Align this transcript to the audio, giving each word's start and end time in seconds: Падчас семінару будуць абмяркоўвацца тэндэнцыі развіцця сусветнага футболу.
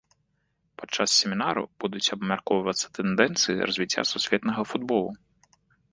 Падчас 0.81 1.09
семінару 1.21 1.63
будуць 1.83 2.11
абмяркоўвацца 2.17 2.87
тэндэнцыі 3.01 3.65
развіцця 3.71 4.03
сусветнага 4.13 4.61
футболу. 4.71 5.11